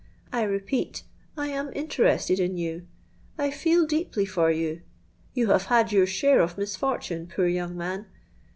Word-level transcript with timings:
I 0.33 0.41
repeat, 0.41 1.03
I 1.37 1.49
am 1.49 1.71
interested 1.75 2.39
in 2.39 2.57
you; 2.57 2.87
I 3.37 3.51
feel 3.51 3.85
deeply 3.85 4.25
for 4.25 4.49
you. 4.49 4.81
You 5.35 5.49
have 5.51 5.65
had 5.65 5.91
your 5.91 6.07
share 6.07 6.41
of 6.41 6.57
misfortune, 6.57 7.27
poor 7.27 7.45
young 7.45 7.77
man! 7.77 8.07